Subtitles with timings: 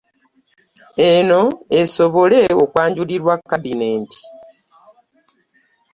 [1.11, 1.41] Eno
[1.79, 4.21] esobole okwanjulirwa kabbineeti.